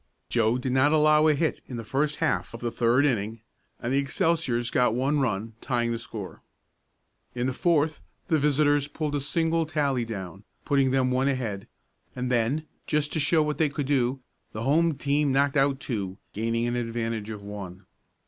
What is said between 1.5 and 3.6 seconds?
in the first half of the third inning